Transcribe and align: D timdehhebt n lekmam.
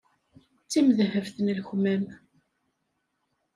D 0.63 0.65
timdehhebt 0.71 1.37
n 1.41 1.47
lekmam. 1.57 2.05